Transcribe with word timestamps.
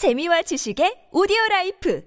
재미와 0.00 0.40
지식의 0.40 1.08
오디오 1.12 1.36
라이프 1.50 2.02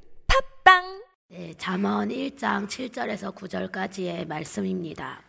팟빵 0.63 1.03
네, 1.29 1.53
잠언 1.59 2.09
1장 2.09 2.67
7절에서 2.67 3.35
9절까지의 3.35 4.27
말씀입니다. 4.27 5.21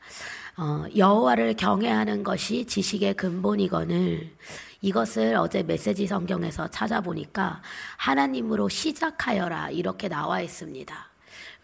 어, 0.56 0.86
여호와를 0.96 1.56
경외하는 1.56 2.22
것이 2.22 2.64
지식의 2.64 3.18
근본이거늘 3.18 4.34
이것을 4.80 5.36
어제 5.36 5.62
메시지 5.62 6.06
성경에서 6.06 6.68
찾아보니까 6.68 7.60
하나님으로 7.98 8.70
시작하여라 8.70 9.68
이렇게 9.68 10.08
나와 10.08 10.40
있습니다. 10.40 11.13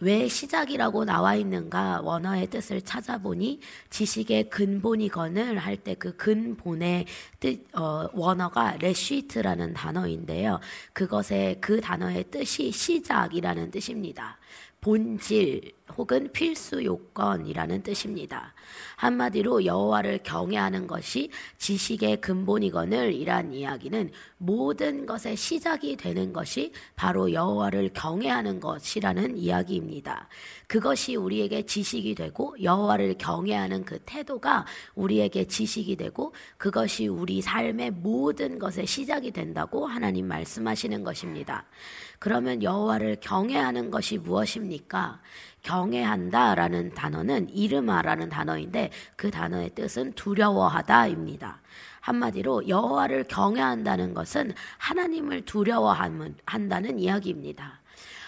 왜 0.00 0.28
시작이라고 0.28 1.04
나와 1.04 1.34
있는가 1.34 2.00
원어의 2.02 2.48
뜻을 2.48 2.80
찾아보니 2.82 3.60
지식의 3.90 4.48
근본이거늘 4.50 5.58
할 5.58 5.76
때 5.84 5.94
그 5.94 6.16
근본의 6.16 7.06
뜻 7.40 7.66
어, 7.74 8.08
원어가 8.12 8.76
레시트라는 8.80 9.74
단어인데요. 9.74 10.60
그것의 10.92 11.60
그 11.60 11.80
단어의 11.80 12.24
뜻이 12.30 12.70
시작이라는 12.70 13.70
뜻입니다. 13.70 14.38
본질 14.80 15.72
혹은 15.96 16.30
필수 16.32 16.82
요건이라는 16.82 17.82
뜻입니다. 17.82 18.54
한마디로 18.96 19.64
여호와를 19.64 20.20
경외하는 20.22 20.86
것이 20.86 21.30
지식의 21.58 22.20
근본이거늘 22.20 23.12
이란 23.12 23.52
이야기는 23.52 24.10
모든 24.38 25.06
것의 25.06 25.36
시작이 25.36 25.96
되는 25.96 26.32
것이 26.32 26.72
바로 26.96 27.32
여호와를 27.32 27.90
경외하는 27.92 28.60
것이라는 28.60 29.36
이야기입니다. 29.36 30.28
그것이 30.66 31.16
우리에게 31.16 31.62
지식이 31.62 32.14
되고 32.14 32.54
여호와를 32.62 33.16
경외하는 33.18 33.84
그 33.84 33.98
태도가 34.06 34.66
우리에게 34.94 35.44
지식이 35.46 35.96
되고 35.96 36.32
그것이 36.56 37.08
우리 37.08 37.42
삶의 37.42 37.90
모든 37.90 38.58
것의 38.58 38.86
시작이 38.86 39.32
된다고 39.32 39.86
하나님 39.86 40.28
말씀하시는 40.28 41.02
것입니다. 41.02 41.66
그러면 42.20 42.62
여호와를 42.62 43.16
경외하는 43.20 43.90
것이 43.90 44.18
무엇입니까? 44.18 44.69
경외한다라는 45.62 46.94
단어는 46.94 47.50
이름하라는 47.50 48.28
단어인데 48.28 48.90
그 49.16 49.30
단어의 49.30 49.70
뜻은 49.74 50.12
두려워하다입니다. 50.12 51.60
한마디로 52.00 52.68
여호와를 52.68 53.24
경외한다는 53.24 54.14
것은 54.14 54.54
하나님을 54.78 55.44
두려워한다는 55.44 56.98
이야기입니다. 56.98 57.80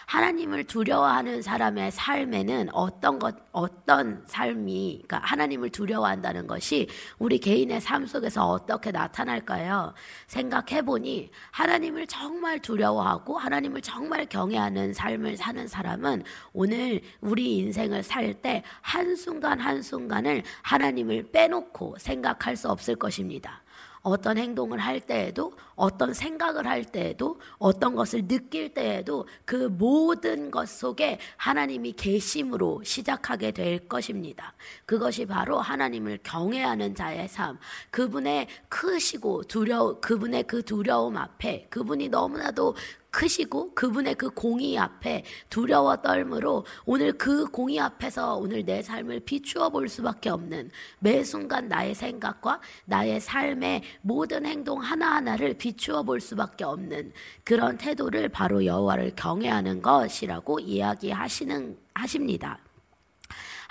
하나님을 0.07 0.65
두려워하는 0.65 1.43
사람의 1.43 1.93
삶에는 1.93 2.71
어떤 2.73 3.19
것, 3.19 3.37
어떤 3.53 4.25
삶이, 4.27 5.03
그러니까 5.07 5.21
하나님을 5.29 5.71
두려워한다는 5.71 6.47
것이 6.47 6.89
우리 7.19 7.39
개인의 7.39 7.81
삶 7.81 8.07
속에서 8.07 8.49
어떻게 8.49 8.91
나타날까요? 8.91 9.95
생각해 10.27 10.83
보니 10.83 11.31
하나님을 11.53 12.07
정말 12.09 12.59
두려워하고 12.59 13.39
하나님을 13.39 13.83
정말 13.83 14.27
경외하는 14.27 14.95
삶을 14.95 15.37
사는 15.37 15.69
사람은 15.69 16.25
오늘 16.53 17.01
우리 17.21 17.59
인생을 17.59 18.03
살 18.03 18.33
때 18.43 18.63
한순간 18.81 19.61
한순간을 19.61 20.43
하나님을 20.63 21.31
빼놓고 21.31 21.97
생각할 21.99 22.57
수 22.57 22.69
없을 22.69 22.97
것입니다. 22.97 23.63
어떤 24.03 24.37
행동을 24.37 24.79
할 24.79 25.01
때에도 25.01 25.53
어떤 25.75 26.13
생각을 26.13 26.67
할 26.67 26.85
때에도 26.85 27.41
어떤 27.59 27.95
것을 27.95 28.27
느낄 28.27 28.75
때에도 28.75 29.27
그 29.45 29.69
모든 29.69 30.51
것 30.51 30.69
속에 30.69 31.19
하나님이 31.37 31.93
계심으로 31.93 32.83
시작하게 32.85 33.53
될 33.53 33.89
것입니다. 33.89 34.55
그것이 34.87 35.27
바로 35.27 35.59
하나님을 35.59 36.19
경외하는 36.23 36.95
자의 36.95 37.29
삶. 37.29 37.59
그분의 37.91 38.49
크시고 38.69 39.45
두려워 39.45 40.01
그분의 40.01 40.45
그 40.45 40.63
두려움 40.63 41.17
앞에 41.17 41.67
그분이 41.71 42.09
너무나도 42.09 42.75
크시고 43.13 43.75
그분의 43.75 44.17
그 44.17 44.31
공의 44.31 44.77
앞에 44.79 45.25
두려워 45.49 45.97
떨므로 45.97 46.65
오늘 46.85 47.13
그 47.13 47.45
공의 47.47 47.79
앞에서 47.79 48.37
오늘 48.37 48.65
내 48.65 48.83
삶을 48.83 49.21
비추어 49.21 49.69
볼 49.69 49.89
수밖에 49.89 50.31
없는 50.31 50.71
매 50.99 51.23
순간 51.23 51.69
나의 51.69 51.95
생각과 51.95 52.61
나의 52.87 53.21
삶의 53.21 53.83
모든 54.01 54.45
행동 54.47 54.81
하나하나를 54.81 55.55
비추어 55.55 56.03
볼 56.03 56.21
수밖에 56.21 56.65
없는 56.65 57.13
그런 57.45 57.77
태도를 57.77 58.31
바로 58.31 58.65
여호와를 58.65 59.13
경외하는 59.15 59.83
것이라고 59.83 60.59
이야기하시는 60.61 61.79
하십니다. 61.95 62.59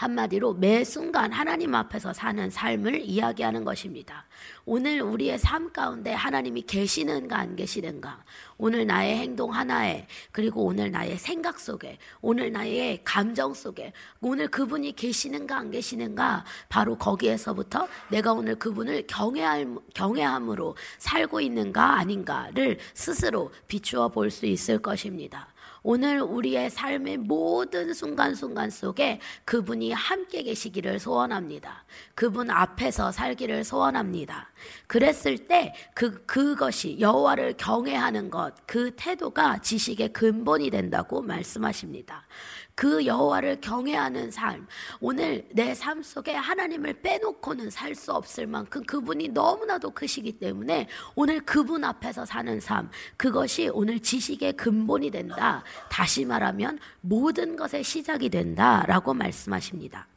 한마디로 0.01 0.55
매 0.55 0.83
순간 0.83 1.31
하나님 1.31 1.75
앞에서 1.75 2.11
사는 2.11 2.49
삶을 2.49 3.01
이야기하는 3.01 3.63
것입니다. 3.63 4.25
오늘 4.65 4.99
우리의 5.01 5.37
삶 5.37 5.71
가운데 5.71 6.11
하나님이 6.11 6.63
계시는가 6.63 7.37
안 7.37 7.55
계시는가? 7.55 8.23
오늘 8.57 8.87
나의 8.87 9.17
행동 9.17 9.53
하나에 9.53 10.07
그리고 10.31 10.65
오늘 10.65 10.89
나의 10.89 11.17
생각 11.17 11.59
속에 11.59 11.99
오늘 12.19 12.51
나의 12.51 13.01
감정 13.03 13.53
속에 13.53 13.93
오늘 14.21 14.47
그분이 14.47 14.95
계시는가 14.95 15.55
안 15.55 15.69
계시는가? 15.69 16.45
바로 16.67 16.97
거기에서부터 16.97 17.87
내가 18.09 18.33
오늘 18.33 18.55
그분을 18.55 19.05
경외할, 19.05 19.67
경외함으로 19.93 20.75
살고 20.97 21.41
있는가 21.41 21.99
아닌가를 21.99 22.79
스스로 22.95 23.51
비추어 23.67 24.09
볼 24.09 24.31
수 24.31 24.47
있을 24.47 24.79
것입니다. 24.79 25.47
오늘 25.83 26.21
우리의 26.21 26.69
삶의 26.69 27.17
모든 27.17 27.91
순간순간 27.93 28.69
속에 28.69 29.19
그분이 29.45 29.91
함께 29.93 30.43
계시기를 30.43 30.99
소원합니다. 30.99 31.85
그분 32.13 32.51
앞에서 32.51 33.11
살기를 33.11 33.63
소원합니다. 33.63 34.51
그랬을 34.85 35.47
때 35.47 35.73
그, 35.95 36.23
그것이 36.27 36.99
여호와를 36.99 37.55
경외하는 37.57 38.29
것, 38.29 38.53
그 38.67 38.91
태도가 38.95 39.59
지식의 39.59 40.13
근본이 40.13 40.69
된다고 40.69 41.23
말씀하십니다. 41.23 42.27
그 42.75 43.05
여호와를 43.05 43.61
경외하는 43.61 44.31
삶. 44.31 44.67
오늘 44.99 45.47
내 45.53 45.73
삶 45.75 46.01
속에 46.03 46.33
하나님을 46.33 47.01
빼놓고는 47.01 47.69
살 47.69 47.95
수 47.95 48.11
없을 48.13 48.47
만큼 48.47 48.83
그분이 48.83 49.29
너무나도 49.29 49.91
크시기 49.91 50.31
때문에 50.33 50.87
오늘 51.15 51.39
그분 51.41 51.83
앞에서 51.83 52.25
사는 52.25 52.59
삶. 52.59 52.89
그것이 53.17 53.69
오늘 53.73 53.99
지식의 53.99 54.53
근본이 54.53 55.11
된다. 55.11 55.63
다시 55.89 56.25
말하면 56.25 56.79
모든 57.01 57.55
것의 57.55 57.83
시작이 57.83 58.29
된다라고 58.29 59.13
말씀하십니다. 59.13 60.07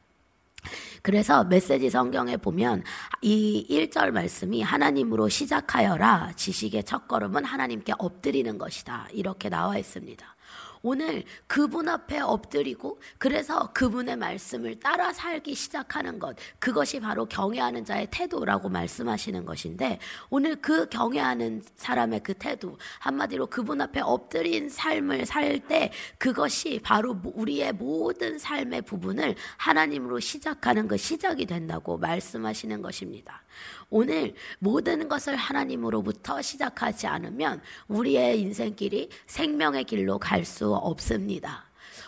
그래서 1.03 1.45
메시지 1.45 1.91
성경에 1.91 2.37
보면 2.39 2.83
이 3.21 3.67
1절 3.69 4.11
말씀이 4.13 4.63
하나님으로 4.63 5.29
시작하여라 5.29 6.33
지식의 6.37 6.85
첫걸음은 6.85 7.45
하나님께 7.45 7.93
엎드리는 7.99 8.57
것이다. 8.57 9.09
이렇게 9.13 9.49
나와 9.51 9.77
있습니다. 9.77 10.35
오늘 10.85 11.25
그분 11.47 11.89
앞에 11.89 12.21
엎드리고 12.21 13.01
그래서 13.17 13.73
그분의 13.73 14.17
말씀을 14.17 14.79
따라 14.79 15.15
살기 15.15 15.55
시작하는 15.55 16.19
것 16.19 16.37
그것이 16.59 17.01
바로 17.01 17.25
경외하는 17.25 17.87
자의 17.87 18.07
태도라고 18.11 18.69
말씀하시는 18.69 19.47
것인데 19.47 19.99
오늘 20.29 20.57
그 20.57 20.87
경외하는 20.91 21.63
사람의 21.77 22.21
그 22.23 22.35
태도 22.35 22.77
한마디로 22.99 23.47
그분 23.47 23.81
앞에 23.81 24.01
엎드린 24.01 24.69
삶을 24.69 25.25
살 25.27 25.55
때 25.69 25.91
그것이 26.19 26.81
바로 26.83 27.17
우리의 27.25 27.73
모든 27.73 28.39
삶의 28.39 28.83
부분을 28.83 29.37
하나님으로 29.57 30.21
시작하는 30.21 30.89
그 30.89 30.97
시작이 30.97 31.47
된다고 31.47 31.97
말씀하시는 31.97 32.83
것입니다. 32.83 33.43
오늘 33.89 34.35
모든 34.59 35.09
것을 35.09 35.37
하나님으로부터 35.37 36.43
시작하지 36.43 37.07
않으면 37.07 37.63
우리의 37.87 38.41
인생길이 38.41 39.09
생명의 39.27 39.85
길로 39.85 40.19
갈 40.19 40.45
수 40.45 40.74
없습니다. 40.77 41.65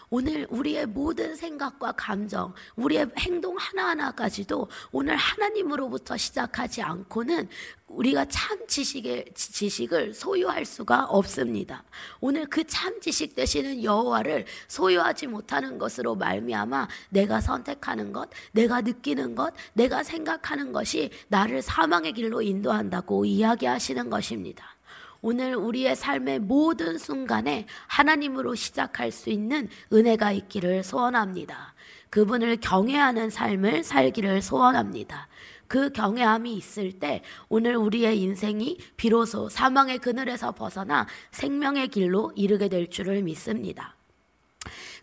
오늘 0.09 0.47
우리의 0.50 0.87
모든 0.87 1.34
생각과 1.34 1.93
감정, 1.93 2.54
우리의 2.77 3.10
행동 3.19 3.56
하나하나까지도 3.59 4.69
오늘 4.93 5.16
하나님으로부터 5.16 6.16
시작하지 6.16 6.82
않고는 6.82 7.49
우리가 7.88 8.25
참 8.26 8.66
지식의 8.66 9.26
지식을 9.34 10.15
소유할 10.15 10.65
수가 10.65 11.05
없습니다. 11.06 11.84
오늘 12.21 12.47
그 12.47 12.64
참 12.64 13.00
지식 13.00 13.35
되시는 13.35 13.82
여호와를 13.82 14.44
소유하지 14.69 15.29
못하는 15.29 15.79
것으로 15.79 16.14
말미암아 16.14 16.88
내가 17.11 17.41
선택하는 17.41 18.12
것, 18.12 18.29
내가 18.52 18.81
느끼는 18.82 19.35
것, 19.35 19.55
내가 19.73 20.02
생각하는 20.02 20.73
것이 20.73 21.11
나를 21.29 21.62
사망의 21.62 22.12
길로 22.12 22.43
인도한다고 22.43 23.25
이야기하시는 23.25 24.11
것입니다. 24.11 24.75
오늘 25.21 25.55
우리의 25.55 25.97
삶의 25.97 26.41
모든 26.41 26.99
순간에 26.99 27.67
하나님으로 27.87 28.55
시작할 28.55 29.11
수 29.11 29.31
있는 29.31 29.69
은혜가 29.93 30.33
있기를 30.33 30.83
소원합니다. 30.83 31.75
그분을 32.11 32.59
경외하는 32.59 33.31
삶을 33.31 33.85
살기를 33.85 34.43
소원합니다. 34.43 35.29
그 35.69 35.91
경외함이 35.91 36.55
있을 36.55 36.93
때 36.93 37.23
오늘 37.49 37.77
우리의 37.77 38.21
인생이 38.21 38.79
비로소 38.97 39.49
사망의 39.49 39.99
그늘에서 39.99 40.53
벗어나 40.53 41.07
생명의 41.33 41.89
길로 41.89 42.33
이르게 42.37 42.69
될 42.69 42.89
줄을 42.89 43.23
믿습니다. 43.23 43.97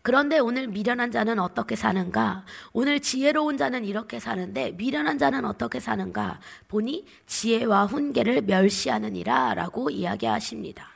그런데 0.04 0.38
오늘 0.38 0.68
미련한 0.68 1.12
자는 1.12 1.40
어떻게 1.40 1.78
사는가? 1.78 2.44
오늘 2.74 3.00
지혜로운 3.00 3.58
자는 3.58 3.86
이렇게 3.86 4.20
사는데 4.20 4.72
미련한 4.74 5.18
자는 5.18 5.46
어떻게 5.46 5.80
사는가? 5.80 6.42
보니 6.68 7.06
지혜와 7.26 7.86
훈계를 7.86 8.42
멸시하느니라 8.42 9.54
라고 9.54 9.90
이야기하십니다. 9.90 10.90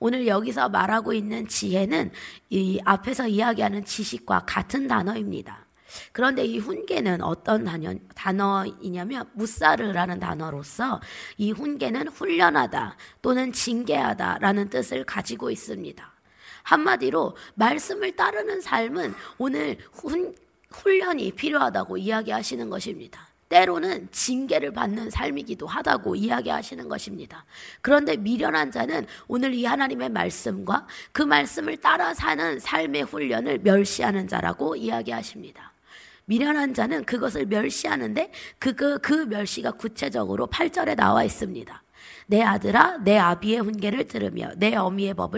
오늘 0.00 0.26
여기서 0.26 0.70
말하고 0.70 1.12
있는 1.12 1.46
지혜는 1.46 2.10
이 2.50 2.80
앞에서 2.84 3.28
이야기하는 3.28 3.84
지식과 3.84 4.44
같은 4.44 4.88
단어입니다. 4.88 5.64
그런데 6.10 6.44
이 6.44 6.58
훈계는 6.58 7.22
어떤 7.22 7.64
단어, 7.64 7.94
단어이냐면 8.16 9.24
무사르라는 9.34 10.18
단어로서 10.18 11.00
이 11.36 11.52
훈계는 11.52 12.08
훈련하다 12.08 12.96
또는 13.22 13.52
징계하다라는 13.52 14.68
뜻을 14.68 15.04
가지고 15.04 15.48
있습니다. 15.48 16.17
한마디로 16.62 17.36
말씀을 17.54 18.16
따르는 18.16 18.60
삶은 18.60 19.14
오늘 19.38 19.78
훈, 19.92 20.34
훈련이 20.70 21.32
필요하다고 21.32 21.96
이야기하시는 21.96 22.68
것입니다. 22.70 23.28
때로는 23.48 24.08
징계를 24.12 24.72
받는 24.72 25.10
삶이기도 25.10 25.66
하다고 25.66 26.16
이야기하시는 26.16 26.88
것입니다. 26.88 27.44
그런데 27.80 28.16
미련한 28.16 28.70
자는 28.70 29.06
오늘 29.26 29.54
이 29.54 29.64
하나님의 29.64 30.10
말씀과 30.10 30.86
그 31.12 31.22
말씀을 31.22 31.78
따라 31.78 32.12
사는 32.14 32.58
삶의 32.58 33.04
훈련을 33.04 33.60
멸시하는 33.60 34.28
자라고 34.28 34.76
이야기하십니다. 34.76 35.72
미련한 36.26 36.74
자는 36.74 37.04
그것을 37.04 37.46
멸시하는데 37.46 38.30
그, 38.58 38.74
그, 38.74 38.98
그 38.98 39.14
멸시가 39.14 39.72
구체적으로 39.72 40.46
8절에 40.46 40.94
나와 40.94 41.24
있습니다. 41.24 41.82
내 42.26 42.42
아들아, 42.42 42.98
내 42.98 43.16
아비의 43.16 43.60
훈계를 43.60 44.06
들으며 44.06 44.50
내 44.56 44.74
어미의 44.74 45.14
법을 45.14 45.36